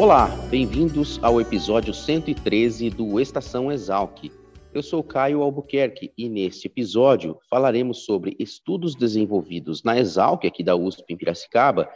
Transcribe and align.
Olá, 0.00 0.28
bem-vindos 0.48 1.22
ao 1.22 1.42
episódio 1.42 1.92
113 1.92 2.88
do 2.88 3.20
Estação 3.20 3.70
Exalc. 3.70 4.32
Eu 4.72 4.82
sou 4.82 5.04
Caio 5.04 5.42
Albuquerque 5.42 6.10
e 6.16 6.26
neste 6.26 6.68
episódio 6.68 7.38
falaremos 7.50 8.06
sobre 8.06 8.34
estudos 8.38 8.94
desenvolvidos 8.94 9.82
na 9.82 9.98
Exalc 9.98 10.46
aqui 10.46 10.64
da 10.64 10.74
USP 10.74 11.04
em 11.12 11.18
Piracicaba 11.18 11.86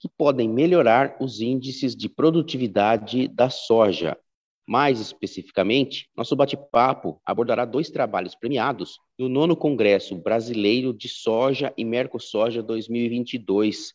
que 0.00 0.08
podem 0.18 0.48
melhorar 0.48 1.16
os 1.20 1.40
índices 1.40 1.94
de 1.94 2.08
produtividade 2.08 3.28
da 3.28 3.48
soja. 3.48 4.18
Mais 4.66 4.98
especificamente, 4.98 6.08
nosso 6.16 6.34
bate-papo 6.34 7.20
abordará 7.24 7.64
dois 7.64 7.88
trabalhos 7.88 8.34
premiados 8.34 8.98
no 9.16 9.28
nono 9.28 9.54
Congresso 9.54 10.16
Brasileiro 10.16 10.92
de 10.92 11.08
Soja 11.08 11.72
e 11.78 11.84
Mercosoja 11.84 12.60
2022, 12.60 13.94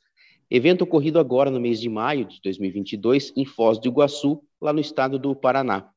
Evento 0.49 0.83
ocorrido 0.83 1.19
agora 1.19 1.51
no 1.51 1.59
mês 1.59 1.77
de 1.77 1.89
maio 1.89 2.23
de 2.23 2.39
2022 2.41 3.33
em 3.35 3.43
Foz 3.43 3.77
do 3.77 3.89
Iguaçu, 3.89 4.41
lá 4.61 4.71
no 4.71 4.79
estado 4.79 5.19
do 5.19 5.35
Paraná. 5.35 5.89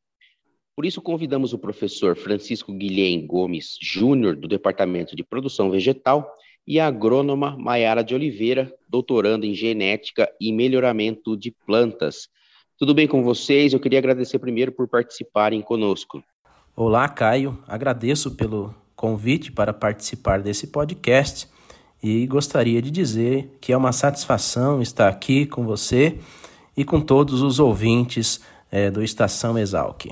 Por 0.74 0.84
isso, 0.84 1.00
convidamos 1.00 1.52
o 1.52 1.58
professor 1.58 2.16
Francisco 2.16 2.72
Guilhem 2.72 3.28
Gomes 3.28 3.76
Júnior, 3.80 4.34
do 4.34 4.48
Departamento 4.48 5.14
de 5.14 5.22
Produção 5.22 5.70
Vegetal, 5.70 6.28
e 6.66 6.80
a 6.80 6.88
agrônoma 6.88 7.56
Maiara 7.56 8.02
de 8.02 8.12
Oliveira, 8.12 8.74
doutorando 8.88 9.46
em 9.46 9.54
Genética 9.54 10.28
e 10.40 10.52
Melhoramento 10.52 11.36
de 11.36 11.52
Plantas. 11.64 12.28
Tudo 12.76 12.92
bem 12.92 13.06
com 13.06 13.22
vocês? 13.22 13.72
Eu 13.72 13.78
queria 13.78 14.00
agradecer 14.00 14.40
primeiro 14.40 14.72
por 14.72 14.88
participarem 14.88 15.62
conosco. 15.62 16.24
Olá, 16.74 17.08
Caio. 17.08 17.56
Agradeço 17.68 18.34
pelo 18.36 18.74
convite 18.96 19.52
para 19.52 19.72
participar 19.72 20.42
desse 20.42 20.66
podcast 20.66 21.48
e 22.02 22.26
gostaria 22.26 22.80
de 22.80 22.90
dizer 22.90 23.56
que 23.60 23.72
é 23.72 23.76
uma 23.76 23.92
satisfação 23.92 24.80
estar 24.80 25.08
aqui 25.08 25.46
com 25.46 25.64
você 25.64 26.18
e 26.76 26.84
com 26.84 27.00
todos 27.00 27.42
os 27.42 27.60
ouvintes 27.60 28.44
é, 28.70 28.90
do 28.90 29.02
Estação 29.02 29.58
Exalc. 29.58 30.06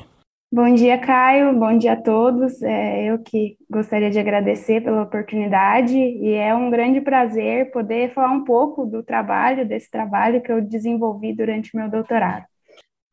Bom 0.50 0.74
dia, 0.74 0.96
Caio. 0.96 1.58
Bom 1.58 1.76
dia 1.76 1.92
a 1.92 2.02
todos. 2.02 2.62
É, 2.62 3.10
eu 3.10 3.18
que 3.18 3.58
gostaria 3.70 4.10
de 4.10 4.18
agradecer 4.18 4.82
pela 4.82 5.02
oportunidade 5.02 5.94
e 5.94 6.32
é 6.32 6.54
um 6.54 6.70
grande 6.70 7.02
prazer 7.02 7.70
poder 7.70 8.14
falar 8.14 8.32
um 8.32 8.44
pouco 8.44 8.86
do 8.86 9.02
trabalho, 9.02 9.68
desse 9.68 9.90
trabalho 9.90 10.40
que 10.42 10.50
eu 10.50 10.62
desenvolvi 10.62 11.34
durante 11.34 11.76
meu 11.76 11.90
doutorado. 11.90 12.46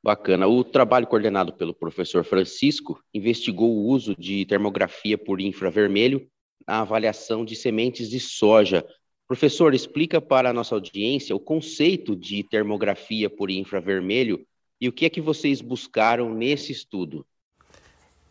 Bacana. 0.01 0.47
O 0.47 0.63
trabalho 0.63 1.07
coordenado 1.07 1.51
pelo 1.51 1.73
professor 1.73 2.23
Francisco 2.23 3.01
investigou 3.13 3.69
o 3.69 3.87
uso 3.87 4.15
de 4.15 4.45
termografia 4.45 5.17
por 5.17 5.41
infravermelho 5.41 6.25
a 6.65 6.81
avaliação 6.81 7.45
de 7.45 7.55
sementes 7.55 8.09
de 8.09 8.19
soja. 8.19 8.85
Professor, 9.27 9.73
explica 9.73 10.21
para 10.21 10.49
a 10.49 10.53
nossa 10.53 10.75
audiência 10.75 11.35
o 11.35 11.39
conceito 11.39 12.15
de 12.15 12.43
termografia 12.43 13.29
por 13.29 13.49
infravermelho 13.49 14.45
e 14.79 14.87
o 14.87 14.93
que 14.93 15.05
é 15.05 15.09
que 15.09 15.21
vocês 15.21 15.61
buscaram 15.61 16.33
nesse 16.33 16.71
estudo. 16.71 17.25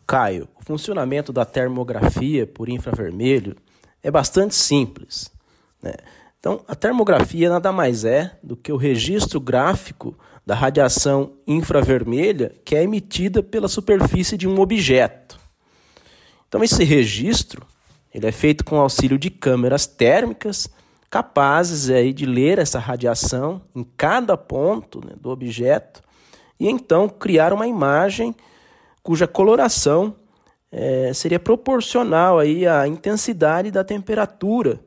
Caio, 0.06 0.48
o 0.54 0.64
funcionamento 0.64 1.32
da 1.32 1.44
termografia 1.44 2.46
por 2.46 2.68
infravermelho 2.68 3.56
é 4.02 4.10
bastante 4.10 4.54
simples. 4.54 5.30
Né? 5.82 5.94
Então, 6.38 6.62
a 6.68 6.74
termografia 6.74 7.48
nada 7.48 7.72
mais 7.72 8.04
é 8.04 8.38
do 8.42 8.54
que 8.54 8.70
o 8.70 8.76
registro 8.76 9.40
gráfico 9.40 10.16
da 10.44 10.54
radiação 10.54 11.38
infravermelha 11.46 12.54
que 12.64 12.76
é 12.76 12.82
emitida 12.82 13.42
pela 13.42 13.66
superfície 13.66 14.36
de 14.36 14.46
um 14.46 14.60
objeto. 14.60 15.40
Então, 16.46 16.62
esse 16.62 16.84
registro 16.84 17.66
ele 18.14 18.26
é 18.26 18.32
feito 18.32 18.64
com 18.64 18.76
auxílio 18.76 19.18
de 19.18 19.28
câmeras 19.28 19.86
térmicas 19.86 20.68
capazes 21.10 21.90
aí 21.90 22.12
de 22.12 22.24
ler 22.24 22.58
essa 22.58 22.78
radiação 22.78 23.60
em 23.74 23.84
cada 23.96 24.36
ponto 24.36 25.04
né, 25.04 25.14
do 25.20 25.30
objeto 25.30 26.02
e 26.58 26.68
então 26.68 27.08
criar 27.08 27.52
uma 27.52 27.66
imagem 27.66 28.34
cuja 29.02 29.26
coloração 29.26 30.16
é, 30.70 31.12
seria 31.12 31.38
proporcional 31.38 32.38
aí 32.38 32.66
à 32.66 32.86
intensidade 32.88 33.70
da 33.70 33.84
temperatura 33.84 34.80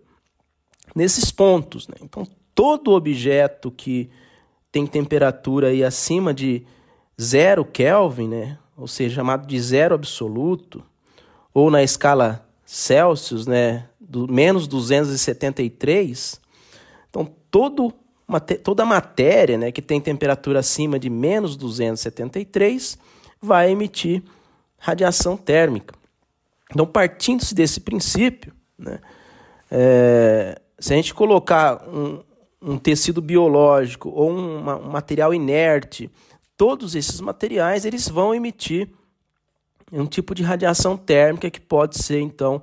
nesses 0.96 1.32
pontos. 1.32 1.88
Né? 1.88 1.96
Então, 2.02 2.28
todo 2.54 2.92
objeto 2.92 3.72
que 3.72 4.10
tem 4.72 4.86
temperatura 4.86 5.68
aí 5.68 5.84
acima 5.84 6.34
de 6.34 6.66
zero 7.20 7.64
Kelvin, 7.64 8.28
né? 8.28 8.58
ou 8.76 8.88
seja, 8.88 9.16
chamado 9.16 9.48
de 9.48 9.60
zero 9.60 9.96
absoluto, 9.96 10.84
ou 11.54 11.72
na 11.72 11.84
escala 11.84 12.47
Celsius, 12.68 13.48
né, 13.48 13.88
do 13.98 14.28
menos 14.28 14.68
273, 14.68 16.42
então 17.10 17.34
todo, 17.50 17.94
toda 18.62 18.86
matéria 18.86 19.58
né, 19.58 19.72
que 19.72 19.82
tem 19.82 20.02
temperatura 20.02 20.60
acima 20.60 21.00
de 21.00 21.10
menos 21.10 21.56
273 21.56 22.98
vai 23.42 23.72
emitir 23.72 24.22
radiação 24.78 25.38
térmica. 25.38 25.96
Então, 26.70 26.86
partindo-se 26.86 27.56
desse 27.56 27.80
princípio, 27.80 28.54
né, 28.78 29.00
é, 29.72 30.60
se 30.78 30.92
a 30.92 30.98
gente 30.98 31.14
colocar 31.14 31.88
um, 31.88 32.22
um 32.62 32.78
tecido 32.78 33.22
biológico 33.22 34.10
ou 34.10 34.30
uma, 34.30 34.76
um 34.76 34.90
material 34.90 35.34
inerte, 35.34 36.12
todos 36.58 36.96
esses 36.96 37.22
materiais 37.22 37.86
eles 37.86 38.10
vão 38.10 38.36
emitir 38.36 38.90
é 39.92 40.02
um 40.02 40.06
tipo 40.06 40.36
de 40.36 40.44
radiação 40.44 40.98
térmica 40.98 41.50
que 41.50 41.62
pode 41.62 41.98
ser, 41.98 42.20
então, 42.20 42.62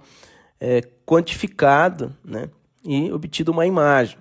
é, 0.61 0.83
quantificada 1.07 2.17
né, 2.25 2.51
e 2.85 3.11
obtida 3.13 3.51
uma 3.51 3.67
imagem. 3.67 4.19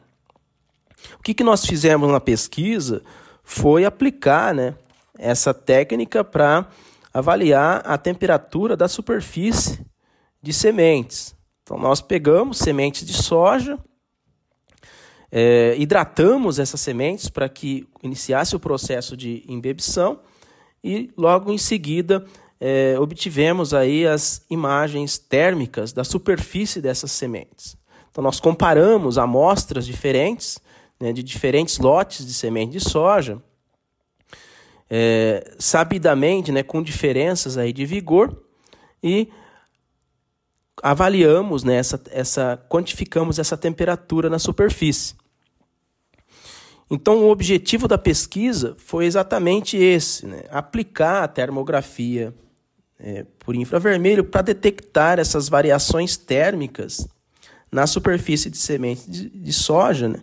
O 1.19 1.23
que, 1.23 1.33
que 1.33 1.43
nós 1.43 1.65
fizemos 1.65 2.09
na 2.09 2.19
pesquisa 2.19 3.03
foi 3.43 3.83
aplicar 3.83 4.53
né, 4.53 4.75
essa 5.17 5.53
técnica 5.53 6.23
para 6.23 6.67
avaliar 7.13 7.81
a 7.85 7.97
temperatura 7.97 8.75
da 8.75 8.87
superfície 8.87 9.85
de 10.41 10.53
sementes. 10.53 11.35
Então, 11.61 11.77
nós 11.77 12.01
pegamos 12.01 12.57
sementes 12.57 13.05
de 13.05 13.13
soja, 13.13 13.77
é, 15.31 15.75
hidratamos 15.77 16.59
essas 16.59 16.79
sementes 16.79 17.27
para 17.27 17.49
que 17.49 17.87
iniciasse 18.01 18.55
o 18.55 18.59
processo 18.59 19.17
de 19.17 19.43
embebição 19.47 20.19
e 20.83 21.11
logo 21.17 21.51
em 21.51 21.57
seguida 21.57 22.25
é, 22.65 22.97
obtivemos 22.97 23.73
aí 23.73 24.07
as 24.07 24.45
imagens 24.49 25.17
térmicas 25.17 25.91
da 25.91 26.05
superfície 26.05 26.79
dessas 26.79 27.11
sementes. 27.11 27.75
Então, 28.09 28.23
nós 28.23 28.39
comparamos 28.39 29.17
amostras 29.17 29.85
diferentes, 29.85 30.57
né, 30.97 31.11
de 31.11 31.21
diferentes 31.21 31.77
lotes 31.77 32.25
de 32.25 32.33
semente 32.33 32.71
de 32.71 32.79
soja, 32.79 33.43
é, 34.89 35.55
sabidamente, 35.59 36.53
né, 36.53 36.63
com 36.63 36.81
diferenças 36.81 37.57
aí 37.57 37.73
de 37.73 37.85
vigor, 37.85 38.33
e 39.03 39.27
avaliamos, 40.81 41.65
né, 41.65 41.75
essa, 41.75 42.01
essa, 42.11 42.65
quantificamos 42.69 43.39
essa 43.39 43.57
temperatura 43.57 44.29
na 44.29 44.39
superfície. 44.39 45.15
Então, 46.89 47.25
o 47.25 47.29
objetivo 47.29 47.89
da 47.89 47.97
pesquisa 47.97 48.73
foi 48.77 49.03
exatamente 49.03 49.75
esse: 49.75 50.25
né, 50.25 50.43
aplicar 50.49 51.23
a 51.23 51.27
termografia 51.27 52.33
é, 52.99 53.25
por 53.39 53.55
infravermelho 53.55 54.23
para 54.23 54.41
detectar 54.41 55.19
essas 55.19 55.49
variações 55.49 56.17
térmicas 56.17 57.07
na 57.71 57.87
superfície 57.87 58.49
de 58.49 58.57
semente 58.57 59.09
de, 59.09 59.29
de 59.29 59.53
soja 59.53 60.07
né? 60.07 60.19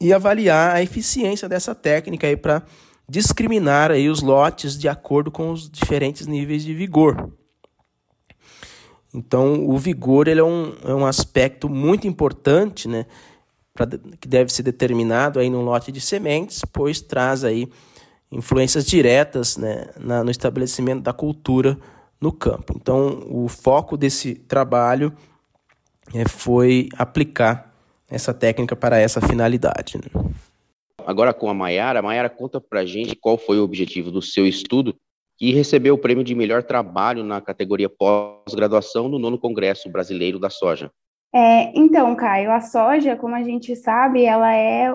e 0.00 0.12
avaliar 0.12 0.76
a 0.76 0.82
eficiência 0.82 1.48
dessa 1.48 1.74
técnica 1.74 2.34
para 2.36 2.62
discriminar 3.08 3.90
aí 3.90 4.08
os 4.08 4.20
lotes 4.20 4.76
de 4.76 4.88
acordo 4.88 5.30
com 5.30 5.50
os 5.50 5.70
diferentes 5.70 6.26
níveis 6.26 6.62
de 6.62 6.74
vigor. 6.74 7.32
Então, 9.14 9.66
o 9.66 9.78
vigor 9.78 10.28
ele 10.28 10.40
é, 10.40 10.44
um, 10.44 10.74
é 10.84 10.92
um 10.92 11.06
aspecto 11.06 11.68
muito 11.68 12.06
importante, 12.06 12.86
né, 12.86 13.06
pra, 13.72 13.86
que 14.20 14.28
deve 14.28 14.52
ser 14.52 14.62
determinado 14.62 15.38
aí 15.38 15.48
num 15.48 15.62
lote 15.62 15.90
de 15.90 16.00
sementes, 16.00 16.62
pois 16.70 17.00
traz 17.00 17.44
aí 17.44 17.70
influências 18.30 18.84
diretas 18.84 19.56
né, 19.56 19.88
na, 19.98 20.24
no 20.24 20.30
estabelecimento 20.30 21.02
da 21.02 21.12
cultura 21.12 21.78
no 22.20 22.32
campo. 22.32 22.74
Então, 22.76 23.26
o 23.28 23.48
foco 23.48 23.96
desse 23.96 24.34
trabalho 24.34 25.12
é, 26.14 26.26
foi 26.28 26.88
aplicar 26.96 27.74
essa 28.10 28.32
técnica 28.32 28.74
para 28.76 28.98
essa 28.98 29.20
finalidade. 29.20 29.98
Né? 29.98 30.32
agora 31.06 31.32
com 31.32 31.48
a 31.48 31.54
Maiara. 31.54 32.02
Maiara, 32.02 32.28
conta 32.28 32.60
para 32.60 32.80
a 32.80 32.84
gente 32.84 33.14
qual 33.14 33.38
foi 33.38 33.60
o 33.60 33.62
objetivo 33.62 34.10
do 34.10 34.20
seu 34.20 34.46
estudo 34.46 34.94
que 35.38 35.52
recebeu 35.52 35.94
o 35.94 35.98
prêmio 35.98 36.24
de 36.24 36.34
melhor 36.34 36.62
trabalho 36.62 37.22
na 37.22 37.40
categoria 37.40 37.88
pós-graduação 37.88 39.08
no 39.08 39.18
nono 39.18 39.38
Congresso 39.38 39.88
Brasileiro 39.88 40.38
da 40.38 40.50
Soja. 40.50 40.90
É, 41.32 41.78
então, 41.78 42.16
Caio, 42.16 42.50
a 42.50 42.60
soja, 42.60 43.14
como 43.14 43.34
a 43.34 43.42
gente 43.42 43.76
sabe, 43.76 44.24
ela 44.24 44.54
é 44.54 44.90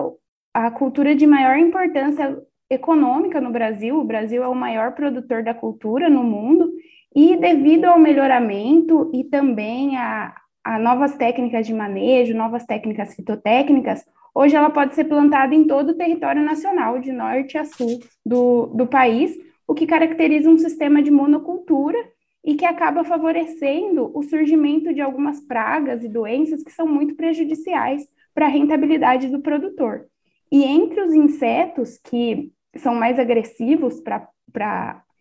a 0.52 0.70
cultura 0.70 1.14
de 1.14 1.26
maior 1.26 1.56
importância 1.56 2.36
econômica 2.74 3.40
no 3.40 3.50
Brasil. 3.50 3.98
O 3.98 4.04
Brasil 4.04 4.42
é 4.42 4.48
o 4.48 4.54
maior 4.54 4.92
produtor 4.92 5.42
da 5.42 5.52
cultura 5.52 6.08
no 6.08 6.24
mundo 6.24 6.72
e 7.14 7.36
devido 7.36 7.84
ao 7.84 7.98
melhoramento 7.98 9.10
e 9.12 9.24
também 9.24 9.96
a, 9.96 10.34
a 10.64 10.78
novas 10.78 11.14
técnicas 11.14 11.66
de 11.66 11.74
manejo, 11.74 12.34
novas 12.34 12.64
técnicas 12.64 13.14
fitotécnicas, 13.14 14.04
hoje 14.34 14.56
ela 14.56 14.70
pode 14.70 14.94
ser 14.94 15.04
plantada 15.04 15.54
em 15.54 15.64
todo 15.64 15.90
o 15.90 15.96
território 15.96 16.42
nacional, 16.42 16.98
de 16.98 17.12
norte 17.12 17.58
a 17.58 17.64
sul 17.64 18.00
do, 18.24 18.66
do 18.68 18.86
país, 18.86 19.36
o 19.68 19.74
que 19.74 19.86
caracteriza 19.86 20.48
um 20.48 20.56
sistema 20.56 21.02
de 21.02 21.10
monocultura 21.10 21.98
e 22.44 22.54
que 22.54 22.64
acaba 22.64 23.04
favorecendo 23.04 24.10
o 24.14 24.22
surgimento 24.22 24.92
de 24.92 25.00
algumas 25.00 25.40
pragas 25.40 26.02
e 26.02 26.08
doenças 26.08 26.62
que 26.62 26.72
são 26.72 26.86
muito 26.86 27.14
prejudiciais 27.14 28.04
para 28.34 28.46
a 28.46 28.48
rentabilidade 28.48 29.28
do 29.28 29.40
produtor. 29.40 30.06
E 30.50 30.64
entre 30.64 31.00
os 31.00 31.14
insetos 31.14 31.98
que 31.98 32.50
são 32.76 32.94
mais 32.94 33.18
agressivos 33.18 34.00
para 34.00 34.28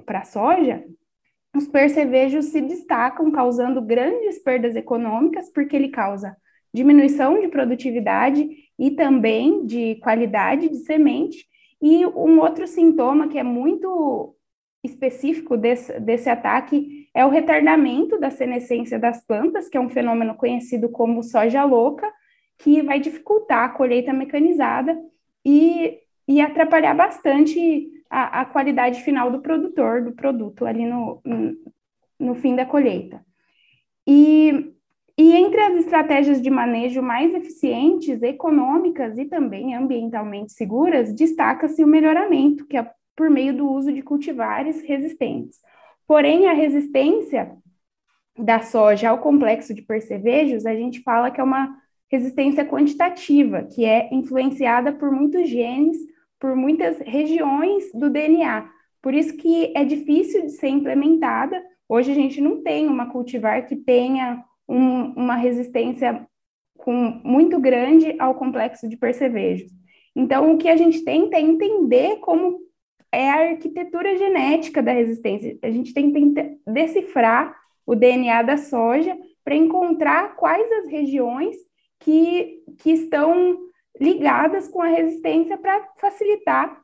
a 0.08 0.24
soja, 0.24 0.84
os 1.56 1.68
percevejos 1.68 2.46
se 2.46 2.62
destacam, 2.62 3.30
causando 3.32 3.82
grandes 3.82 4.40
perdas 4.40 4.76
econômicas, 4.76 5.52
porque 5.52 5.76
ele 5.76 5.90
causa 5.90 6.36
diminuição 6.74 7.40
de 7.42 7.50
produtividade 7.50 8.48
e 8.80 8.92
também 8.92 9.66
de 9.66 9.96
qualidade 9.96 10.70
de 10.70 10.78
semente. 10.78 11.46
E 11.82 12.06
um 12.06 12.40
outro 12.40 12.66
sintoma 12.66 13.28
que 13.28 13.38
é 13.38 13.44
muito 13.44 14.36
específico 14.84 15.58
desse, 15.58 16.00
desse 16.00 16.30
ataque 16.30 17.10
é 17.14 17.26
o 17.26 17.30
retardamento 17.30 18.18
da 18.20 18.32
senescência 18.32 18.98
das 18.98 19.26
plantas, 19.26 19.68
que 19.68 19.78
é 19.78 19.82
um 19.82 19.90
fenômeno 19.90 20.36
conhecido 20.36 20.90
como 20.90 21.22
soja 21.22 21.64
louca, 21.64 22.10
que 22.58 22.82
vai 22.82 23.00
dificultar 23.00 23.66
a 23.66 23.70
colheita 23.70 24.14
mecanizada 24.14 24.98
e, 25.46 26.00
e 26.32 26.40
atrapalhar 26.40 26.96
bastante 26.96 27.92
a, 28.10 28.40
a 28.42 28.46
qualidade 28.46 29.04
final 29.04 29.30
do 29.30 29.42
produtor, 29.42 30.02
do 30.02 30.14
produto 30.14 30.66
ali 30.66 30.86
no, 30.86 31.22
no 32.18 32.36
fim 32.36 32.56
da 32.56 32.66
colheita. 32.66 33.22
E, 34.08 34.72
e 35.18 35.34
entre 35.34 35.60
as 35.60 35.76
estratégias 35.76 36.42
de 36.42 36.50
manejo 36.50 37.02
mais 37.02 37.34
eficientes, 37.34 38.24
econômicas 38.24 39.18
e 39.18 39.26
também 39.26 39.76
ambientalmente 39.76 40.54
seguras, 40.54 41.14
destaca-se 41.14 41.84
o 41.84 41.88
melhoramento, 41.88 42.66
que 42.66 42.78
é 42.78 42.90
por 43.14 43.30
meio 43.30 43.54
do 43.54 43.70
uso 43.70 43.92
de 43.92 44.02
cultivares 44.02 44.82
resistentes. 44.84 45.60
Porém, 46.08 46.48
a 46.48 46.54
resistência 46.54 47.58
da 48.40 48.62
soja 48.62 49.10
ao 49.10 49.20
complexo 49.20 49.74
de 49.74 49.82
percevejos, 49.82 50.66
a 50.66 50.74
gente 50.74 51.02
fala 51.02 51.30
que 51.30 51.42
é 51.42 51.44
uma 51.44 51.76
resistência 52.10 52.64
quantitativa, 52.64 53.64
que 53.64 53.84
é 53.84 54.08
influenciada 54.14 54.94
por 54.94 55.12
muitos 55.12 55.50
genes 55.50 55.98
por 56.42 56.56
muitas 56.56 56.98
regiões 57.02 57.92
do 57.94 58.10
DNA. 58.10 58.68
Por 59.00 59.14
isso 59.14 59.38
que 59.38 59.72
é 59.78 59.86
difícil 59.86 60.42
de 60.42 60.54
ser 60.54 60.70
implementada. 60.70 61.64
Hoje 61.88 62.12
a 62.12 62.16
gente 62.16 62.42
não 62.42 62.64
tem 62.64 62.88
uma 62.88 63.12
cultivar 63.12 63.68
que 63.68 63.76
tenha 63.76 64.44
um, 64.68 65.14
uma 65.14 65.36
resistência 65.36 66.28
com, 66.76 67.22
muito 67.24 67.60
grande 67.60 68.16
ao 68.20 68.34
complexo 68.34 68.90
de 68.90 68.98
percevejos. 68.98 69.72
Então, 70.16 70.54
o 70.54 70.58
que 70.58 70.68
a 70.68 70.76
gente 70.76 71.04
tenta 71.06 71.38
é 71.38 71.42
entender 71.42 72.18
como 72.18 72.60
é 73.12 73.30
a 73.30 73.52
arquitetura 73.52 74.18
genética 74.18 74.82
da 74.82 74.92
resistência. 74.92 75.60
A 75.62 75.70
gente 75.70 75.94
tem 75.94 76.12
que 76.12 76.58
decifrar 76.66 77.56
o 77.86 77.96
DNA 77.96 78.42
da 78.42 78.58
soja 78.58 79.16
para 79.44 79.56
encontrar 79.56 80.36
quais 80.36 80.70
as 80.72 80.88
regiões 80.88 81.56
que, 82.00 82.64
que 82.80 82.92
estão 82.92 83.58
ligadas 84.02 84.68
com 84.68 84.82
a 84.82 84.88
resistência 84.88 85.56
para 85.60 85.88
facilitar 85.98 86.82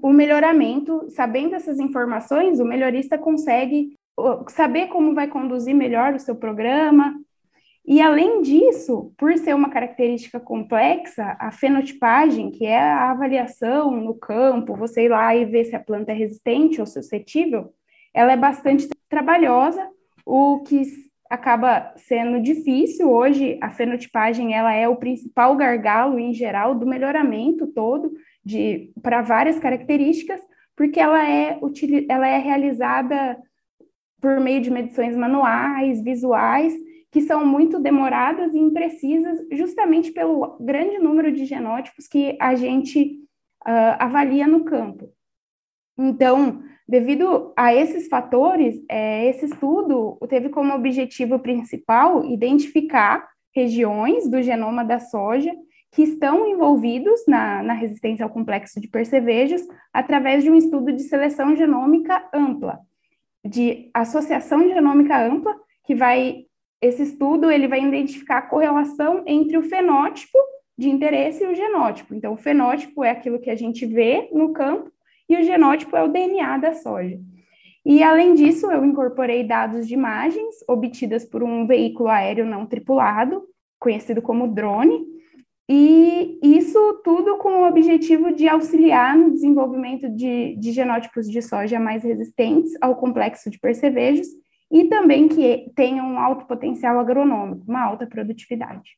o 0.00 0.10
melhoramento. 0.10 1.04
Sabendo 1.10 1.54
essas 1.54 1.78
informações, 1.78 2.58
o 2.58 2.64
melhorista 2.64 3.18
consegue 3.18 3.94
saber 4.48 4.86
como 4.86 5.14
vai 5.14 5.28
conduzir 5.28 5.74
melhor 5.74 6.14
o 6.14 6.18
seu 6.18 6.34
programa. 6.34 7.14
E 7.84 8.00
além 8.00 8.40
disso, 8.40 9.12
por 9.18 9.36
ser 9.36 9.54
uma 9.54 9.68
característica 9.68 10.40
complexa, 10.40 11.36
a 11.38 11.52
fenotipagem, 11.52 12.50
que 12.50 12.64
é 12.64 12.80
a 12.80 13.10
avaliação 13.10 13.92
no 13.92 14.14
campo, 14.14 14.74
você 14.74 15.04
ir 15.04 15.10
lá 15.10 15.36
e 15.36 15.44
ver 15.44 15.64
se 15.66 15.76
a 15.76 15.80
planta 15.80 16.12
é 16.12 16.14
resistente 16.14 16.80
ou 16.80 16.86
suscetível, 16.86 17.72
ela 18.14 18.32
é 18.32 18.36
bastante 18.36 18.88
trabalhosa, 19.08 19.86
o 20.24 20.60
que 20.66 20.82
acaba 21.30 21.92
sendo 21.96 22.40
difícil. 22.40 23.10
Hoje, 23.10 23.58
a 23.62 23.70
fenotipagem 23.70 24.54
ela 24.54 24.72
é 24.72 24.88
o 24.88 24.96
principal 24.96 25.56
gargalo, 25.56 26.18
em 26.18 26.32
geral, 26.32 26.74
do 26.74 26.86
melhoramento 26.86 27.66
todo 27.66 28.12
para 29.02 29.22
várias 29.22 29.58
características, 29.58 30.40
porque 30.76 31.00
ela 31.00 31.28
é, 31.28 31.58
ela 32.08 32.28
é 32.28 32.38
realizada 32.38 33.36
por 34.20 34.40
meio 34.40 34.60
de 34.60 34.70
medições 34.70 35.16
manuais, 35.16 36.02
visuais, 36.02 36.74
que 37.10 37.20
são 37.22 37.46
muito 37.46 37.80
demoradas 37.80 38.54
e 38.54 38.58
imprecisas, 38.58 39.38
justamente 39.52 40.12
pelo 40.12 40.58
grande 40.60 40.98
número 40.98 41.32
de 41.32 41.44
genótipos 41.44 42.06
que 42.06 42.36
a 42.40 42.54
gente 42.54 43.20
uh, 43.66 43.96
avalia 43.98 44.46
no 44.46 44.64
campo. 44.64 45.10
Então, 45.98 46.62
Devido 46.88 47.52
a 47.56 47.74
esses 47.74 48.06
fatores, 48.06 48.80
é, 48.88 49.28
esse 49.28 49.46
estudo 49.46 50.16
teve 50.28 50.50
como 50.50 50.72
objetivo 50.72 51.36
principal 51.38 52.24
identificar 52.24 53.28
regiões 53.52 54.28
do 54.30 54.40
genoma 54.40 54.84
da 54.84 55.00
soja 55.00 55.52
que 55.90 56.02
estão 56.02 56.46
envolvidos 56.46 57.22
na, 57.26 57.60
na 57.62 57.72
resistência 57.72 58.22
ao 58.22 58.30
complexo 58.30 58.80
de 58.80 58.86
percevejos 58.86 59.62
através 59.92 60.44
de 60.44 60.50
um 60.50 60.54
estudo 60.54 60.92
de 60.92 61.02
seleção 61.02 61.56
genômica 61.56 62.28
ampla, 62.32 62.78
de 63.44 63.90
associação 63.92 64.68
genômica 64.68 65.18
ampla, 65.20 65.56
que 65.84 65.94
vai 65.94 66.44
esse 66.80 67.02
estudo 67.02 67.50
ele 67.50 67.66
vai 67.66 67.82
identificar 67.82 68.38
a 68.38 68.42
correlação 68.42 69.24
entre 69.26 69.56
o 69.56 69.62
fenótipo 69.62 70.38
de 70.78 70.90
interesse 70.90 71.42
e 71.42 71.46
o 71.46 71.54
genótipo. 71.54 72.14
Então, 72.14 72.34
o 72.34 72.36
fenótipo 72.36 73.02
é 73.02 73.10
aquilo 73.10 73.40
que 73.40 73.50
a 73.50 73.56
gente 73.56 73.86
vê 73.86 74.28
no 74.30 74.52
campo 74.52 74.92
e 75.28 75.36
o 75.36 75.42
genótipo 75.42 75.96
é 75.96 76.02
o 76.02 76.08
DNA 76.08 76.58
da 76.58 76.72
soja. 76.74 77.18
E, 77.84 78.02
além 78.02 78.34
disso, 78.34 78.70
eu 78.70 78.84
incorporei 78.84 79.44
dados 79.44 79.86
de 79.86 79.94
imagens 79.94 80.56
obtidas 80.68 81.24
por 81.24 81.42
um 81.42 81.66
veículo 81.66 82.08
aéreo 82.08 82.44
não 82.44 82.66
tripulado, 82.66 83.44
conhecido 83.78 84.20
como 84.20 84.48
drone, 84.48 85.06
e 85.68 86.38
isso 86.42 87.00
tudo 87.04 87.38
com 87.38 87.60
o 87.60 87.68
objetivo 87.68 88.32
de 88.32 88.48
auxiliar 88.48 89.16
no 89.16 89.32
desenvolvimento 89.32 90.08
de, 90.08 90.56
de 90.56 90.72
genótipos 90.72 91.28
de 91.28 91.42
soja 91.42 91.80
mais 91.80 92.04
resistentes 92.04 92.72
ao 92.80 92.96
complexo 92.96 93.50
de 93.50 93.58
percevejos 93.58 94.28
e 94.70 94.84
também 94.84 95.28
que 95.28 95.70
tenham 95.74 96.06
um 96.06 96.18
alto 96.18 96.46
potencial 96.46 96.98
agronômico, 96.98 97.64
uma 97.66 97.84
alta 97.84 98.06
produtividade. 98.06 98.96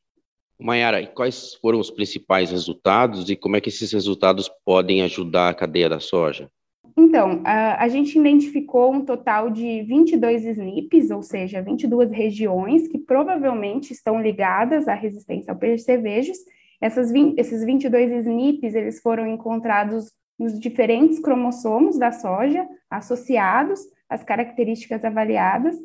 Mayara, 0.61 1.05
quais 1.07 1.55
foram 1.55 1.79
os 1.79 1.89
principais 1.89 2.51
resultados 2.51 3.29
e 3.29 3.35
como 3.35 3.55
é 3.55 3.61
que 3.61 3.69
esses 3.69 3.91
resultados 3.93 4.49
podem 4.65 5.01
ajudar 5.03 5.49
a 5.49 5.53
cadeia 5.53 5.87
da 5.87 5.99
soja? 6.01 6.49
Então, 6.97 7.41
a, 7.45 7.81
a 7.81 7.87
gente 7.87 8.19
identificou 8.19 8.91
um 8.91 9.05
total 9.05 9.49
de 9.49 9.83
22 9.83 10.43
SNPs, 10.43 11.11
ou 11.11 11.23
seja, 11.23 11.61
22 11.61 12.11
regiões 12.11 12.89
que 12.89 12.97
provavelmente 12.97 13.93
estão 13.93 14.21
ligadas 14.21 14.87
à 14.89 14.93
resistência 14.93 15.53
ao 15.53 15.57
percevejos. 15.57 16.37
Essas 16.81 17.09
20, 17.09 17.39
esses 17.39 17.63
22 17.63 18.11
SNPs, 18.11 18.75
eles 18.75 19.01
foram 19.01 19.25
encontrados 19.27 20.11
nos 20.37 20.59
diferentes 20.59 21.19
cromossomos 21.19 21.97
da 21.97 22.11
soja, 22.11 22.67
associados 22.89 23.79
às 24.09 24.23
características 24.23 25.05
avaliadas, 25.05 25.77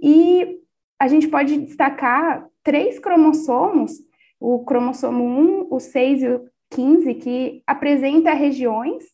e 0.00 0.58
a 0.98 1.08
gente 1.08 1.28
pode 1.28 1.58
destacar 1.58 2.46
três 2.62 2.98
cromossomos 2.98 3.92
o 4.42 4.64
cromossomo 4.64 5.24
1, 5.24 5.68
o 5.70 5.78
6 5.78 6.22
e 6.22 6.28
o 6.28 6.44
15, 6.70 7.14
que 7.14 7.62
apresenta 7.66 8.32
regiões 8.32 9.04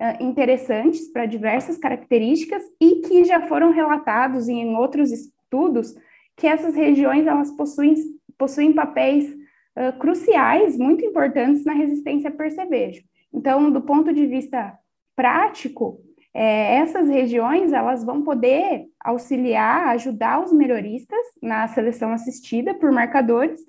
uh, 0.00 0.22
interessantes 0.22 1.10
para 1.12 1.26
diversas 1.26 1.78
características 1.78 2.62
e 2.80 2.96
que 3.02 3.24
já 3.24 3.46
foram 3.46 3.70
relatados 3.70 4.48
em 4.48 4.74
outros 4.74 5.12
estudos 5.12 5.94
que 6.36 6.46
essas 6.46 6.74
regiões 6.74 7.26
elas 7.26 7.50
possuem, 7.52 7.94
possuem 8.36 8.72
papéis 8.72 9.30
uh, 9.30 9.96
cruciais, 9.98 10.76
muito 10.76 11.04
importantes 11.04 11.64
na 11.64 11.74
resistência 11.74 12.30
a 12.30 12.32
percevejo. 12.32 13.02
Então, 13.32 13.70
do 13.70 13.80
ponto 13.80 14.12
de 14.12 14.26
vista 14.26 14.76
prático, 15.14 16.00
é, 16.34 16.76
essas 16.76 17.08
regiões 17.08 17.72
elas 17.72 18.02
vão 18.02 18.22
poder 18.22 18.86
auxiliar, 18.98 19.88
ajudar 19.88 20.42
os 20.42 20.52
melhoristas 20.52 21.20
na 21.42 21.68
seleção 21.68 22.12
assistida 22.12 22.74
por 22.74 22.90
marcadores 22.90 23.60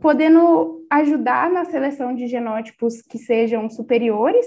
podendo 0.00 0.84
ajudar 0.90 1.50
na 1.50 1.64
seleção 1.64 2.14
de 2.14 2.26
genótipos 2.26 3.02
que 3.02 3.18
sejam 3.18 3.68
superiores 3.68 4.46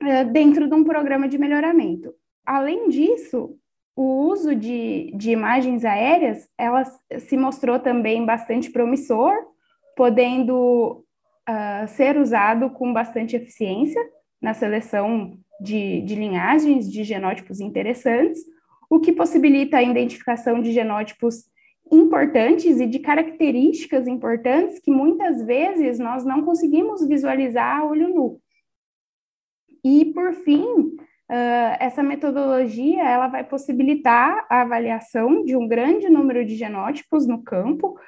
é, 0.00 0.24
dentro 0.24 0.68
de 0.68 0.74
um 0.74 0.84
programa 0.84 1.28
de 1.28 1.38
melhoramento. 1.38 2.14
Além 2.44 2.88
disso, 2.88 3.56
o 3.96 4.28
uso 4.28 4.54
de, 4.54 5.12
de 5.14 5.30
imagens 5.30 5.84
aéreas, 5.84 6.48
ela 6.56 6.84
se 7.18 7.36
mostrou 7.36 7.78
também 7.78 8.24
bastante 8.24 8.70
promissor, 8.70 9.32
podendo 9.96 11.04
uh, 11.48 11.88
ser 11.88 12.16
usado 12.16 12.70
com 12.70 12.92
bastante 12.92 13.36
eficiência 13.36 14.00
na 14.40 14.54
seleção 14.54 15.38
de, 15.60 16.00
de 16.02 16.14
linhagens 16.14 16.90
de 16.90 17.04
genótipos 17.04 17.60
interessantes, 17.60 18.40
o 18.88 18.98
que 18.98 19.12
possibilita 19.12 19.76
a 19.76 19.82
identificação 19.82 20.62
de 20.62 20.72
genótipos 20.72 21.44
importantes 21.90 22.78
e 22.80 22.86
de 22.86 22.98
características 22.98 24.06
importantes 24.06 24.78
que 24.78 24.90
muitas 24.90 25.44
vezes 25.44 25.98
nós 25.98 26.24
não 26.24 26.42
conseguimos 26.42 27.06
visualizar 27.06 27.80
a 27.80 27.84
olho 27.84 28.08
nu. 28.08 28.40
E, 29.84 30.04
por 30.06 30.32
fim, 30.34 30.62
uh, 30.62 31.76
essa 31.80 32.02
metodologia 32.02 33.02
ela 33.02 33.28
vai 33.28 33.44
possibilitar 33.44 34.46
a 34.48 34.60
avaliação 34.60 35.44
de 35.44 35.56
um 35.56 35.66
grande 35.66 36.08
número 36.08 36.44
de 36.44 36.54
genótipos 36.54 37.26
no 37.26 37.42
campo, 37.42 37.98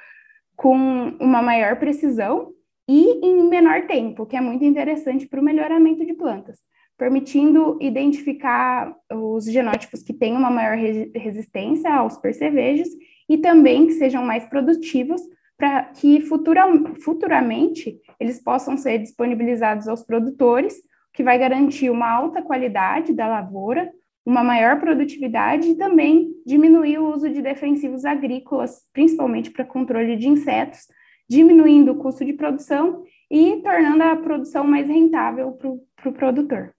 com 0.55 0.75
uma 1.19 1.41
maior 1.41 1.77
precisão 1.77 2.53
e 2.87 3.25
em 3.25 3.43
menor 3.49 3.87
tempo, 3.87 4.25
que 4.25 4.35
é 4.35 4.41
muito 4.41 4.63
interessante 4.63 5.27
para 5.27 5.39
o 5.39 5.43
melhoramento 5.43 6.05
de 6.05 6.13
plantas, 6.13 6.59
permitindo 6.97 7.77
identificar 7.81 8.95
os 9.11 9.45
genótipos 9.45 10.03
que 10.03 10.13
têm 10.13 10.35
uma 10.35 10.49
maior 10.49 10.77
resistência 11.15 11.93
aos 11.93 12.17
percevejos 12.17 12.87
e 13.27 13.37
também 13.37 13.87
que 13.87 13.93
sejam 13.93 14.23
mais 14.23 14.45
produtivos 14.45 15.21
para 15.57 15.83
que 15.85 16.21
futura, 16.21 16.63
futuramente 17.01 17.99
eles 18.19 18.41
possam 18.41 18.77
ser 18.77 18.99
disponibilizados 18.99 19.87
aos 19.87 20.03
produtores, 20.03 20.75
que 21.13 21.23
vai 21.23 21.37
garantir 21.37 21.89
uma 21.89 22.09
alta 22.09 22.41
qualidade 22.41 23.13
da 23.13 23.27
lavoura, 23.27 23.91
uma 24.25 24.43
maior 24.43 24.79
produtividade 24.79 25.69
e 25.69 25.75
também 25.75 26.31
diminuir 26.45 26.97
o 26.97 27.13
uso 27.13 27.29
de 27.29 27.41
defensivos 27.41 28.05
agrícolas, 28.05 28.81
principalmente 28.91 29.51
para 29.51 29.65
controle 29.65 30.15
de 30.15 30.27
insetos, 30.27 30.87
diminuindo 31.29 31.91
o 31.91 31.95
custo 31.95 32.25
de 32.25 32.33
produção 32.33 33.03
e 33.29 33.61
tornando 33.63 34.03
a 34.03 34.15
produção 34.15 34.63
mais 34.63 34.87
rentável 34.87 35.51
para 35.51 35.69
o 35.69 35.79
pro 35.95 36.13
produtor. 36.13 36.73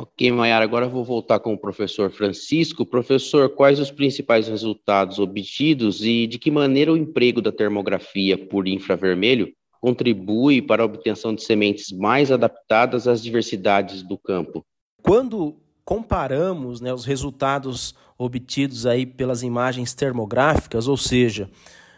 Ok, 0.00 0.30
Mayara, 0.30 0.64
agora 0.64 0.86
vou 0.86 1.02
voltar 1.02 1.40
com 1.40 1.52
o 1.52 1.58
professor 1.58 2.08
Francisco. 2.08 2.86
Professor, 2.86 3.48
quais 3.48 3.80
os 3.80 3.90
principais 3.90 4.46
resultados 4.46 5.18
obtidos 5.18 6.04
e 6.04 6.24
de 6.28 6.38
que 6.38 6.52
maneira 6.52 6.92
o 6.92 6.96
emprego 6.96 7.42
da 7.42 7.50
termografia 7.50 8.38
por 8.38 8.68
infravermelho 8.68 9.52
contribui 9.80 10.62
para 10.62 10.84
a 10.84 10.86
obtenção 10.86 11.34
de 11.34 11.42
sementes 11.42 11.90
mais 11.90 12.30
adaptadas 12.30 13.08
às 13.08 13.20
diversidades 13.20 14.04
do 14.04 14.16
campo? 14.16 14.64
Quando 15.02 15.56
comparamos 15.84 16.80
né, 16.80 16.94
os 16.94 17.04
resultados 17.04 17.92
obtidos 18.16 18.86
aí 18.86 19.04
pelas 19.04 19.42
imagens 19.42 19.94
termográficas, 19.94 20.86
ou 20.86 20.96
seja, 20.96 21.50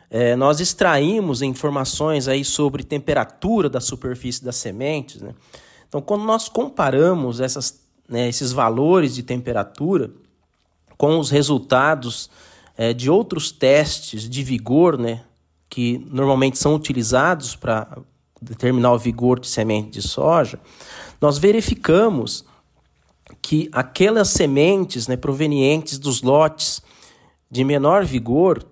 é, 0.09 0.35
nós 0.35 0.59
extraímos 0.59 1.43
informações 1.43 2.29
aí 2.29 2.47
sobre 2.47 2.83
temperatura 2.83 3.69
da 3.69 3.79
superfície 3.79 4.43
das 4.43 4.57
sementes. 4.57 5.21
Né? 5.21 5.35
Então, 5.91 6.01
quando 6.01 6.23
nós 6.23 6.49
comparamos 6.49 7.41
essas, 7.41 7.90
né, 8.11 8.29
esses 8.29 8.51
valores 8.53 9.15
de 9.15 9.23
temperatura 9.23 10.11
com 10.99 11.19
os 11.19 11.31
resultados 11.31 12.29
é, 12.77 12.93
de 12.93 13.09
outros 13.09 13.51
testes 13.51 14.29
de 14.29 14.43
vigor, 14.43 14.99
né, 14.99 15.23
que 15.69 16.05
normalmente 16.11 16.59
são 16.59 16.75
utilizados 16.75 17.55
para 17.55 17.97
determinar 18.43 18.93
o 18.93 18.99
vigor 18.99 19.39
de 19.39 19.47
semente 19.47 19.91
de 19.91 20.03
soja, 20.03 20.59
nós 21.21 21.39
verificamos 21.39 22.45
que 23.41 23.69
aquelas 23.73 24.29
sementes 24.29 25.07
né, 25.07 25.17
provenientes 25.17 25.99
dos 25.99 26.21
lotes 26.21 26.83
de 27.51 27.63
menor 27.65 28.05
vigor 28.05 28.67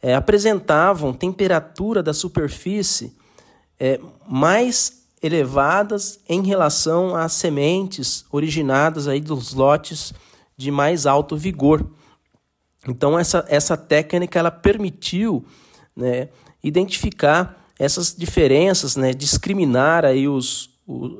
é, 0.00 0.14
apresentavam 0.14 1.12
temperatura 1.12 2.02
da 2.02 2.14
superfície 2.14 3.16
é, 3.78 3.98
mais 4.28 5.01
elevadas 5.22 6.18
em 6.28 6.44
relação 6.44 7.14
às 7.14 7.32
sementes 7.32 8.24
originadas 8.30 9.06
aí 9.06 9.20
dos 9.20 9.54
lotes 9.54 10.12
de 10.56 10.70
mais 10.70 11.06
alto 11.06 11.36
vigor. 11.36 11.86
Então 12.88 13.18
essa, 13.18 13.44
essa 13.48 13.76
técnica 13.76 14.38
ela 14.38 14.50
permitiu 14.50 15.44
né, 15.94 16.28
identificar 16.62 17.56
essas 17.78 18.14
diferenças, 18.16 18.96
né, 18.96 19.12
discriminar 19.12 20.04
aí 20.04 20.26
os, 20.26 20.70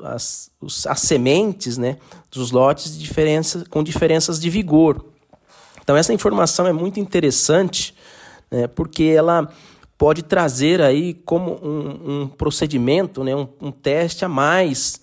as, 0.03 0.51
os, 0.59 0.85
as 0.85 0.99
sementes 0.99 1.77
né, 1.77 1.97
dos 2.29 2.51
lotes 2.51 2.97
diferença, 2.97 3.63
com 3.69 3.81
diferenças 3.81 4.39
de 4.39 4.49
vigor. 4.49 5.05
Então 5.81 5.95
essa 5.95 6.13
informação 6.13 6.67
é 6.67 6.73
muito 6.73 6.99
interessante 6.99 7.95
né, 8.51 8.67
porque 8.67 9.03
ela 9.03 9.49
pode 10.03 10.21
trazer 10.21 10.81
aí 10.81 11.13
como 11.13 11.53
um, 11.65 12.23
um 12.23 12.27
procedimento, 12.27 13.23
né, 13.23 13.33
um, 13.33 13.47
um 13.61 13.71
teste 13.71 14.25
a 14.25 14.27
mais 14.27 14.99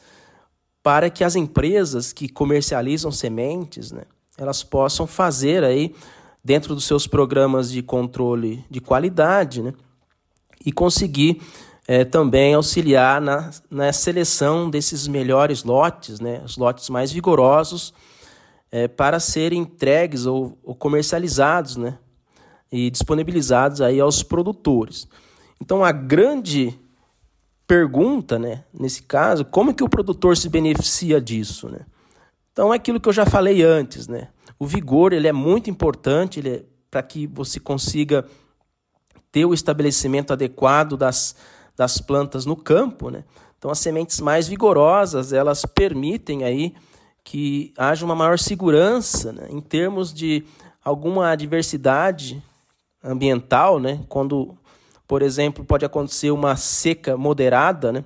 para 0.83 1.09
que 1.09 1.25
as 1.25 1.35
empresas 1.37 2.13
que 2.13 2.29
comercializam 2.29 3.11
sementes, 3.11 3.93
né, 3.93 4.03
elas 4.37 4.63
possam 4.63 5.07
fazer 5.07 5.65
aí 5.65 5.95
dentro 6.45 6.75
dos 6.75 6.85
seus 6.85 7.07
programas 7.07 7.71
de 7.71 7.83
controle 7.83 8.63
de 8.69 8.79
qualidade, 8.79 9.63
né, 9.63 9.73
e 10.67 10.71
conseguir 10.71 11.41
é, 11.89 12.05
também 12.05 12.53
auxiliar 12.53 13.23
na, 13.23 13.53
na 13.71 13.91
seleção 13.95 14.69
desses 14.69 15.09
melhores 15.09 15.65
lotes, 15.65 16.21
né, 16.21 16.43
os 16.45 16.59
lotes 16.59 16.91
mais 16.91 17.11
vigorosos, 17.11 17.95
é, 18.71 18.87
para 18.87 19.19
serem 19.19 19.63
entregues 19.63 20.27
ou, 20.27 20.59
ou 20.63 20.75
comercializados, 20.75 21.77
né, 21.77 21.97
e 22.71 22.91
disponibilizados 22.91 23.81
aí 23.81 24.01
aos 24.01 24.23
produtores. 24.23 25.09
Então 25.61 25.85
a 25.85 25.93
grande 25.93 26.79
pergunta, 27.67 28.39
né, 28.39 28.65
nesse 28.73 29.03
caso, 29.03 29.45
como 29.45 29.71
é 29.71 29.75
que 29.75 29.85
o 29.85 29.89
produtor 29.89 30.37
se 30.37 30.49
beneficia 30.49 31.21
disso, 31.21 31.69
né? 31.69 31.81
Então 32.53 32.73
é 32.73 32.77
aquilo 32.77 33.01
que 33.01 33.09
eu 33.09 33.13
já 33.13 33.25
falei 33.25 33.63
antes, 33.63 34.09
né? 34.09 34.29
O 34.59 34.67
vigor 34.67 35.13
ele 35.13 35.29
é 35.29 35.33
muito 35.33 35.71
importante 35.71 36.47
é 36.47 36.65
para 36.91 37.03
que 37.03 37.27
você 37.27 37.61
consiga 37.61 38.27
ter 39.31 39.45
o 39.45 39.55
estabelecimento 39.55 40.33
adequado 40.33 40.97
das, 40.97 41.37
das 41.77 42.01
plantas 42.01 42.45
no 42.45 42.57
campo, 42.57 43.11
né? 43.11 43.25
Então 43.57 43.71
as 43.71 43.79
sementes 43.79 44.21
mais 44.21 44.49
vigorosas 44.49 45.33
elas 45.33 45.65
permitem 45.65 46.45
aí 46.45 46.75
que 47.23 47.73
haja 47.77 48.05
uma 48.05 48.15
maior 48.15 48.39
segurança 48.39 49.33
né, 49.33 49.47
em 49.51 49.61
termos 49.61 50.13
de 50.13 50.45
alguma 50.83 51.31
adversidade 51.31 52.43
ambiental, 53.03 53.79
né? 53.79 54.01
Quando, 54.09 54.57
por 55.07 55.23
exemplo, 55.23 55.65
pode 55.65 55.85
acontecer 55.85 56.31
uma 56.31 56.57
seca 56.57 57.17
moderada, 57.17 57.93
né? 57.93 58.05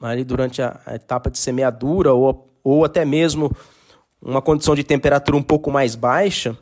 Ali 0.00 0.24
durante 0.24 0.62
a, 0.62 0.80
etapa 0.94 1.30
de 1.30 1.38
semeadura 1.38 2.12
ou, 2.12 2.52
ou 2.62 2.84
até 2.84 3.04
mesmo 3.04 3.50
uma 4.20 4.42
condição 4.42 4.74
de 4.74 4.84
temperatura 4.84 5.36
um 5.36 5.42
pouco 5.42 5.70
mais 5.70 5.94
baixa, 5.94 6.56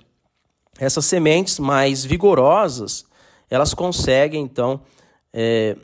essas 0.78 1.04
sementes 1.04 1.58
mais 1.58 2.04
vigorosas, 2.04 3.04
elas 3.50 3.74
conseguem 3.74 4.42
então 4.42 4.80
é, 5.32 5.76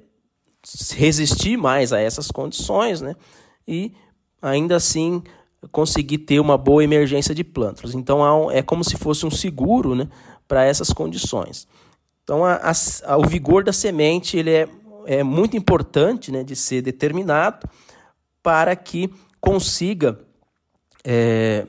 resistir 0.95 1.57
mais 1.57 1.93
a 1.93 2.01
essas 2.01 2.31
condições, 2.31 3.01
né? 3.01 3.15
E 3.67 3.93
ainda 4.41 4.77
assim 4.77 5.23
conseguir 5.71 6.19
ter 6.19 6.41
uma 6.41 6.57
boa 6.57 6.83
emergência 6.83 7.35
de 7.35 7.45
plantas. 7.45 7.95
Então 7.95 8.51
é 8.51 8.63
como 8.63 8.83
se 8.83 8.97
fosse 8.97 9.27
um 9.27 9.31
seguro, 9.31 9.95
né? 9.95 10.09
Para 10.51 10.65
essas 10.65 10.93
condições. 10.93 11.69
Então, 12.25 12.45
a, 12.45 12.73
a, 13.05 13.17
o 13.17 13.25
vigor 13.25 13.63
da 13.63 13.73
semente 13.73 14.37
ele 14.37 14.51
é, 14.51 14.69
é 15.07 15.23
muito 15.23 15.57
importante 15.57 16.33
né, 16.33 16.43
de 16.43 16.57
ser 16.57 16.83
determinado 16.83 17.71
para 18.43 18.75
que 18.75 19.15
consiga 19.41 20.19
é, 21.05 21.65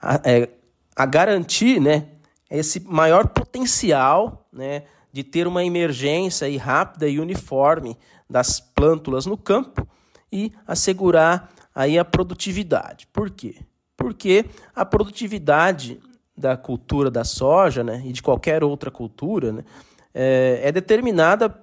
a, 0.00 0.20
é, 0.22 0.48
a 0.94 1.04
garantir 1.04 1.80
né, 1.80 2.06
esse 2.48 2.78
maior 2.78 3.26
potencial 3.26 4.46
né, 4.52 4.84
de 5.12 5.24
ter 5.24 5.48
uma 5.48 5.64
emergência 5.64 6.48
e 6.48 6.56
rápida 6.56 7.08
e 7.08 7.18
uniforme 7.18 7.98
das 8.30 8.60
plântulas 8.60 9.26
no 9.26 9.36
campo 9.36 9.84
e 10.30 10.52
assegurar 10.64 11.52
aí 11.74 11.98
a 11.98 12.04
produtividade. 12.04 13.08
Por 13.12 13.30
quê? 13.30 13.56
Porque 13.96 14.44
a 14.76 14.84
produtividade 14.84 16.00
da 16.36 16.56
cultura 16.56 17.10
da 17.10 17.24
soja 17.24 17.84
né, 17.84 18.02
e 18.04 18.12
de 18.12 18.22
qualquer 18.22 18.64
outra 18.64 18.90
cultura 18.90 19.52
né, 19.52 19.64
é, 20.12 20.60
é 20.64 20.72
determinada 20.72 21.62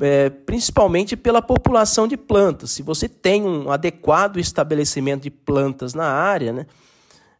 é, 0.00 0.30
principalmente 0.30 1.16
pela 1.16 1.42
população 1.42 2.08
de 2.08 2.16
plantas. 2.16 2.70
Se 2.70 2.82
você 2.82 3.08
tem 3.08 3.42
um 3.42 3.70
adequado 3.70 4.38
estabelecimento 4.38 5.22
de 5.22 5.30
plantas 5.30 5.94
na 5.94 6.06
área, 6.06 6.52
né, 6.52 6.66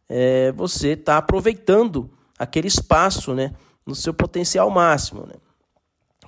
é, 0.09 0.51
você 0.51 0.89
está 0.89 1.17
aproveitando 1.17 2.09
aquele 2.37 2.67
espaço 2.67 3.33
né, 3.33 3.53
no 3.85 3.95
seu 3.95 4.13
potencial 4.13 4.69
máximo. 4.69 5.25
Né. 5.25 5.35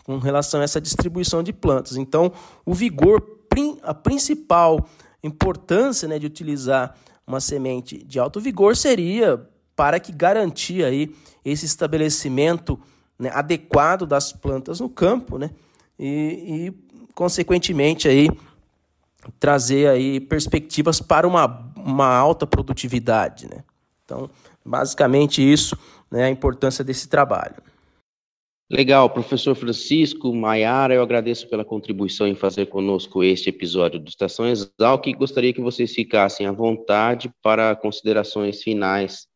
com 0.03 0.17
relação 0.17 0.61
a 0.61 0.63
essa 0.63 0.79
distribuição 0.79 1.41
de 1.41 1.51
plantas. 1.51 1.97
Então, 1.97 2.31
o 2.65 2.73
vigor, 2.73 3.23
a 3.81 3.93
principal 3.93 4.87
importância 5.23 6.07
né, 6.07 6.19
de 6.19 6.27
utilizar 6.27 6.95
uma 7.25 7.39
semente 7.39 8.03
de 8.03 8.19
alto 8.19 8.39
vigor 8.39 8.75
seria 8.75 9.49
para 9.75 9.99
que 9.99 10.11
garantir 10.11 10.83
aí 10.83 11.13
esse 11.43 11.65
estabelecimento 11.65 12.79
né, 13.19 13.29
adequado 13.33 14.05
das 14.05 14.31
plantas 14.31 14.79
no 14.79 14.89
campo, 14.89 15.37
né, 15.37 15.51
e, 15.99 16.67
e, 16.67 16.73
consequentemente 17.13 18.07
aí 18.07 18.29
trazer 19.39 19.87
aí 19.87 20.19
perspectivas 20.19 20.99
para 21.01 21.27
uma, 21.27 21.71
uma 21.75 22.07
alta 22.07 22.45
produtividade, 22.45 23.47
né. 23.47 23.63
Então, 24.03 24.29
basicamente 24.63 25.41
isso, 25.41 25.77
né, 26.11 26.25
a 26.25 26.29
importância 26.29 26.83
desse 26.83 27.07
trabalho. 27.07 27.55
Legal, 28.69 29.07
professor 29.11 29.53
Francisco, 29.53 30.33
Maiara, 30.33 30.95
eu 30.95 31.03
agradeço 31.03 31.47
pela 31.47 31.63
contribuição 31.63 32.27
em 32.27 32.33
fazer 32.33 32.65
conosco 32.65 33.23
este 33.23 33.49
episódio 33.49 33.99
do 33.99 34.09
Estação 34.09 34.47
Exalc 34.47 35.05
e 35.05 35.13
gostaria 35.13 35.53
que 35.53 35.61
vocês 35.61 35.93
ficassem 35.93 36.47
à 36.47 36.51
vontade 36.51 37.31
para 37.43 37.75
considerações 37.75 38.63
finais. 38.63 39.27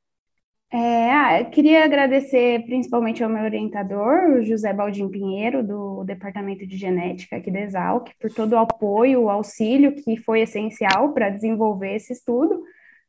É, 0.71 1.11
ah, 1.11 1.43
queria 1.45 1.83
agradecer 1.83 2.63
principalmente 2.65 3.23
ao 3.23 3.29
meu 3.29 3.43
orientador, 3.43 4.37
o 4.37 4.43
José 4.43 4.71
Baldim 4.71 5.09
Pinheiro, 5.09 5.63
do 5.63 6.03
Departamento 6.03 6.65
de 6.67 6.77
Genética 6.77 7.37
aqui 7.37 7.49
da 7.49 7.61
Exalc, 7.61 8.11
por 8.19 8.31
todo 8.31 8.53
o 8.53 8.57
apoio, 8.59 9.23
o 9.23 9.29
auxílio 9.31 9.95
que 9.95 10.15
foi 10.17 10.41
essencial 10.41 11.11
para 11.11 11.31
desenvolver 11.31 11.95
esse 11.95 12.13
estudo. 12.13 12.63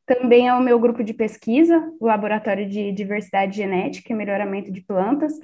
Também 0.06 0.48
ao 0.48 0.60
meu 0.62 0.80
grupo 0.80 1.04
de 1.04 1.12
pesquisa, 1.12 1.86
o 2.00 2.06
Laboratório 2.06 2.66
de 2.66 2.92
Diversidade 2.92 3.58
Genética 3.58 4.10
e 4.10 4.16
Melhoramento 4.16 4.72
de 4.72 4.80
Plantas, 4.80 5.34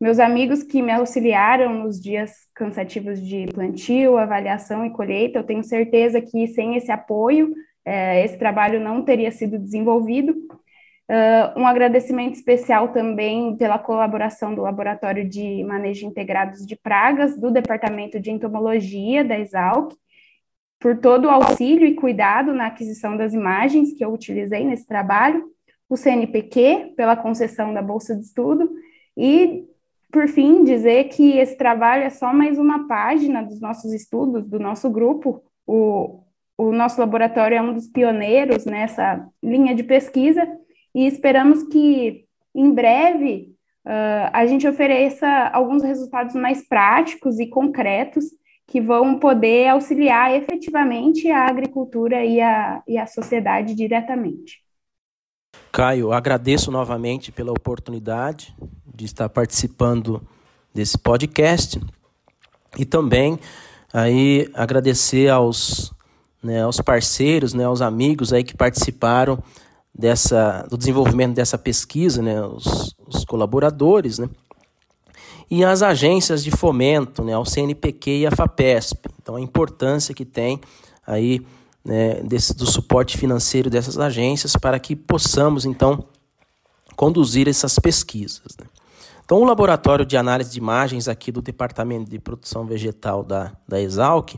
meus 0.00 0.18
amigos 0.18 0.64
que 0.64 0.82
me 0.82 0.90
auxiliaram 0.90 1.72
nos 1.84 2.00
dias 2.00 2.32
cansativos 2.54 3.20
de 3.20 3.46
plantio, 3.54 4.16
avaliação 4.16 4.84
e 4.84 4.90
colheita, 4.90 5.38
eu 5.38 5.44
tenho 5.44 5.62
certeza 5.62 6.20
que 6.20 6.48
sem 6.48 6.74
esse 6.74 6.90
apoio, 6.90 7.54
é, 7.84 8.24
esse 8.24 8.38
trabalho 8.38 8.80
não 8.80 9.04
teria 9.04 9.30
sido 9.30 9.58
desenvolvido. 9.58 10.34
Uh, 11.10 11.58
um 11.58 11.66
agradecimento 11.66 12.36
especial 12.36 12.92
também 12.92 13.56
pela 13.56 13.80
colaboração 13.80 14.54
do 14.54 14.62
Laboratório 14.62 15.28
de 15.28 15.64
Manejo 15.64 16.06
Integrados 16.06 16.64
de 16.64 16.76
Pragas, 16.76 17.36
do 17.36 17.50
Departamento 17.50 18.20
de 18.20 18.30
Entomologia 18.30 19.24
da 19.24 19.36
Exalc, 19.36 19.92
por 20.78 20.98
todo 20.98 21.24
o 21.24 21.28
auxílio 21.28 21.84
e 21.84 21.96
cuidado 21.96 22.54
na 22.54 22.66
aquisição 22.66 23.16
das 23.16 23.34
imagens 23.34 23.92
que 23.92 24.04
eu 24.04 24.12
utilizei 24.12 24.64
nesse 24.64 24.86
trabalho, 24.86 25.50
o 25.88 25.96
CNPq, 25.96 26.94
pela 26.96 27.16
concessão 27.16 27.74
da 27.74 27.82
Bolsa 27.82 28.14
de 28.14 28.22
Estudo, 28.22 28.70
e 29.16 29.64
por 30.12 30.28
fim, 30.28 30.62
dizer 30.62 31.08
que 31.08 31.38
esse 31.38 31.56
trabalho 31.56 32.04
é 32.04 32.10
só 32.10 32.32
mais 32.32 32.56
uma 32.56 32.86
página 32.86 33.42
dos 33.42 33.60
nossos 33.60 33.92
estudos, 33.92 34.46
do 34.46 34.60
nosso 34.60 34.88
grupo. 34.88 35.42
O, 35.66 36.20
o 36.56 36.70
nosso 36.70 37.00
laboratório 37.00 37.56
é 37.56 37.62
um 37.62 37.74
dos 37.74 37.88
pioneiros 37.88 38.64
nessa 38.64 39.26
linha 39.42 39.74
de 39.74 39.82
pesquisa 39.82 40.46
e 40.94 41.06
esperamos 41.06 41.62
que, 41.64 42.24
em 42.54 42.72
breve, 42.72 43.54
uh, 43.86 44.30
a 44.32 44.46
gente 44.46 44.66
ofereça 44.66 45.26
alguns 45.52 45.82
resultados 45.82 46.34
mais 46.34 46.66
práticos 46.66 47.38
e 47.38 47.46
concretos 47.46 48.24
que 48.66 48.80
vão 48.80 49.18
poder 49.18 49.68
auxiliar 49.68 50.32
efetivamente 50.34 51.28
a 51.28 51.46
agricultura 51.46 52.24
e 52.24 52.40
a, 52.40 52.82
e 52.86 52.96
a 52.96 53.06
sociedade 53.06 53.74
diretamente. 53.74 54.60
Caio, 55.72 56.12
agradeço 56.12 56.70
novamente 56.70 57.32
pela 57.32 57.50
oportunidade 57.50 58.54
de 58.94 59.04
estar 59.04 59.28
participando 59.28 60.22
desse 60.72 60.96
podcast 60.96 61.80
e 62.78 62.84
também 62.84 63.38
aí 63.92 64.48
agradecer 64.54 65.28
aos, 65.28 65.92
né, 66.40 66.62
aos 66.62 66.80
parceiros, 66.80 67.52
né, 67.52 67.64
aos 67.64 67.80
amigos 67.80 68.32
aí 68.32 68.44
que 68.44 68.56
participaram 68.56 69.42
dessa, 69.94 70.66
do 70.70 70.78
desenvolvimento 70.78 71.34
dessa 71.34 71.58
pesquisa, 71.58 72.22
né, 72.22 72.40
os, 72.42 72.94
os 73.06 73.24
colaboradores, 73.24 74.18
né, 74.18 74.28
e 75.50 75.64
as 75.64 75.82
agências 75.82 76.44
de 76.44 76.50
fomento, 76.50 77.24
né, 77.24 77.32
ao 77.32 77.44
CNPq 77.44 78.20
e 78.20 78.26
a 78.26 78.30
FAPESP. 78.30 79.08
Então 79.20 79.36
a 79.36 79.40
importância 79.40 80.14
que 80.14 80.24
tem 80.24 80.60
aí 81.06 81.44
né, 81.84 82.22
desse, 82.22 82.54
do 82.54 82.66
suporte 82.66 83.18
financeiro 83.18 83.68
dessas 83.68 83.98
agências 83.98 84.54
para 84.54 84.78
que 84.78 84.94
possamos 84.94 85.64
então 85.64 86.04
conduzir 86.94 87.48
essas 87.48 87.78
pesquisas. 87.78 88.56
Né. 88.58 88.66
Então, 89.24 89.38
o 89.38 89.44
laboratório 89.44 90.04
de 90.04 90.16
análise 90.16 90.50
de 90.50 90.58
imagens 90.58 91.06
aqui 91.06 91.30
do 91.30 91.40
Departamento 91.40 92.10
de 92.10 92.18
Produção 92.18 92.66
Vegetal 92.66 93.22
da, 93.22 93.52
da 93.66 93.80
Exalc, 93.80 94.34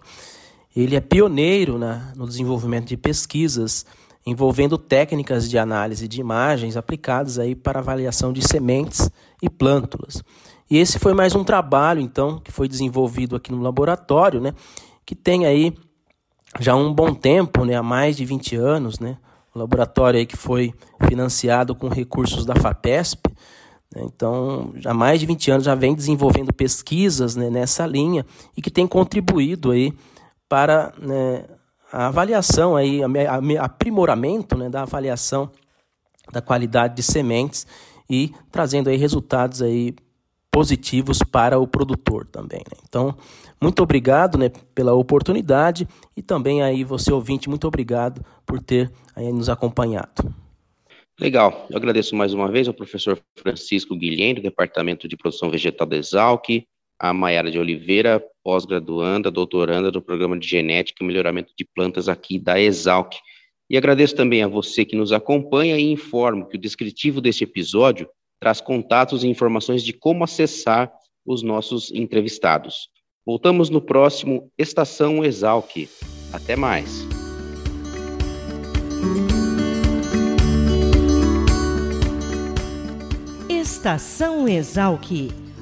ele 0.76 0.94
é 0.94 1.00
pioneiro 1.00 1.78
na, 1.78 2.12
no 2.14 2.26
desenvolvimento 2.26 2.88
de 2.88 2.96
pesquisas 2.96 3.86
envolvendo 4.24 4.78
técnicas 4.78 5.48
de 5.48 5.58
análise 5.58 6.06
de 6.06 6.20
imagens 6.20 6.76
aplicadas 6.76 7.38
aí 7.38 7.54
para 7.54 7.80
avaliação 7.80 8.32
de 8.32 8.46
sementes 8.46 9.10
e 9.42 9.50
plântulas. 9.50 10.22
E 10.70 10.78
esse 10.78 10.98
foi 10.98 11.12
mais 11.12 11.34
um 11.34 11.44
trabalho, 11.44 12.00
então, 12.00 12.38
que 12.38 12.52
foi 12.52 12.68
desenvolvido 12.68 13.36
aqui 13.36 13.52
no 13.52 13.60
laboratório, 13.60 14.40
né, 14.40 14.54
que 15.04 15.14
tem 15.14 15.44
aí 15.44 15.74
já 16.60 16.74
um 16.74 16.92
bom 16.92 17.12
tempo, 17.12 17.64
né, 17.64 17.74
há 17.74 17.82
mais 17.82 18.16
de 18.16 18.24
20 18.24 18.56
anos, 18.56 18.98
né, 18.98 19.18
o 19.54 19.58
laboratório 19.58 20.18
aí 20.18 20.26
que 20.26 20.36
foi 20.36 20.72
financiado 21.06 21.74
com 21.74 21.88
recursos 21.88 22.46
da 22.46 22.54
FAPESP, 22.54 23.28
né? 23.94 24.02
Então, 24.04 24.72
há 24.84 24.94
mais 24.94 25.20
de 25.20 25.26
20 25.26 25.50
anos 25.50 25.64
já 25.64 25.74
vem 25.74 25.94
desenvolvendo 25.94 26.52
pesquisas 26.52 27.36
né, 27.36 27.50
nessa 27.50 27.86
linha 27.86 28.24
e 28.56 28.62
que 28.62 28.70
tem 28.70 28.86
contribuído 28.86 29.70
aí 29.70 29.92
para 30.48 30.92
né, 30.98 31.44
a 31.92 32.06
avaliação, 32.06 32.74
aí, 32.74 33.00
aprimoramento 33.60 34.56
né, 34.56 34.70
da 34.70 34.82
avaliação 34.82 35.50
da 36.32 36.40
qualidade 36.40 36.96
de 36.96 37.02
sementes 37.02 37.66
e 38.08 38.32
trazendo 38.50 38.88
aí 38.88 38.96
resultados 38.96 39.60
aí 39.60 39.94
positivos 40.50 41.18
para 41.18 41.58
o 41.58 41.66
produtor 41.66 42.26
também. 42.26 42.60
Né? 42.60 42.78
Então, 42.88 43.14
muito 43.60 43.82
obrigado 43.82 44.38
né, 44.38 44.50
pela 44.74 44.94
oportunidade 44.94 45.86
e 46.16 46.22
também 46.22 46.62
aí 46.62 46.82
você 46.82 47.12
ouvinte, 47.12 47.48
muito 47.48 47.66
obrigado 47.66 48.24
por 48.46 48.60
ter 48.60 48.90
aí 49.14 49.32
nos 49.32 49.48
acompanhado. 49.48 50.34
Legal, 51.20 51.66
eu 51.70 51.76
agradeço 51.76 52.16
mais 52.16 52.32
uma 52.32 52.50
vez 52.50 52.66
ao 52.66 52.74
professor 52.74 53.20
Francisco 53.38 53.94
Guilhem, 53.94 54.34
do 54.34 54.42
Departamento 54.42 55.06
de 55.06 55.16
Produção 55.16 55.50
Vegetal 55.50 55.86
da 55.86 55.96
Exalc, 55.96 56.66
a 57.02 57.12
Maiara 57.12 57.50
de 57.50 57.58
Oliveira, 57.58 58.24
pós-graduanda, 58.44 59.28
doutoranda 59.28 59.90
do 59.90 60.00
Programa 60.00 60.38
de 60.38 60.46
Genética 60.46 61.02
e 61.02 61.06
Melhoramento 61.06 61.52
de 61.58 61.64
Plantas 61.64 62.08
aqui 62.08 62.38
da 62.38 62.60
Exalc. 62.60 63.14
E 63.68 63.76
agradeço 63.76 64.14
também 64.14 64.44
a 64.44 64.46
você 64.46 64.84
que 64.84 64.94
nos 64.94 65.10
acompanha 65.10 65.76
e 65.76 65.90
informo 65.90 66.48
que 66.48 66.56
o 66.56 66.60
descritivo 66.60 67.20
deste 67.20 67.42
episódio 67.42 68.08
traz 68.38 68.60
contatos 68.60 69.24
e 69.24 69.28
informações 69.28 69.82
de 69.82 69.92
como 69.92 70.22
acessar 70.22 70.92
os 71.26 71.42
nossos 71.42 71.90
entrevistados. 71.90 72.88
Voltamos 73.26 73.68
no 73.68 73.80
próximo 73.80 74.52
Estação 74.56 75.24
Exalc. 75.24 75.88
Até 76.32 76.54
mais. 76.54 77.04
Estação 83.48 84.46
Exalc, 84.46 85.32